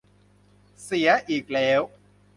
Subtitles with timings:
[0.83, 1.81] เสียอีกแล้ว